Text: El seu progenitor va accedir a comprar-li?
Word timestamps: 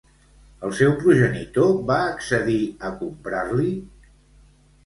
El 0.67 0.71
seu 0.77 0.95
progenitor 1.03 1.69
va 1.91 1.99
accedir 2.15 2.57
a 2.89 2.91
comprar-li? 3.05 3.73